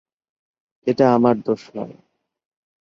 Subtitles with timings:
[0.87, 1.95] এটা আমার দোষ নয়।